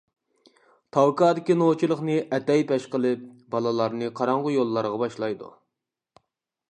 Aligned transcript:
تاۋكادىكى 0.95 1.55
نوچىلىقىنى 1.59 2.15
ئەتەي 2.37 2.65
پەش 2.71 2.87
قىلىپ، 2.95 3.29
بالىلارنى 3.57 4.11
قاراڭغۇ 4.21 4.55
يوللارغا 4.59 5.03
باشلايدۇ. 5.05 5.53